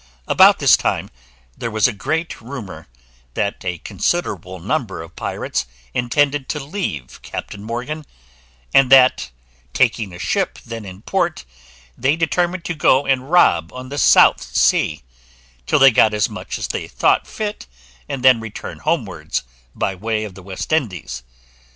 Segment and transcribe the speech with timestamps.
[0.27, 1.11] About this time
[1.55, 2.87] there was a great rumour,
[3.35, 8.07] that a considerable number of pirates intended to leave Captain Morgan;
[8.73, 9.29] and that,
[9.73, 11.45] taking a ship then in port,
[11.95, 15.03] they determined to go and rob on the South Sea,
[15.67, 17.67] till they had got as much as they thought fit,
[18.09, 19.43] and then return homewards,
[19.75, 21.21] by way of the East Indies.